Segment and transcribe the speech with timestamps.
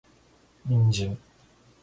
[0.65, 1.15] 人参